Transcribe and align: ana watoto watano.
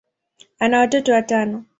ana 0.59 0.79
watoto 0.79 1.11
watano. 1.11 1.65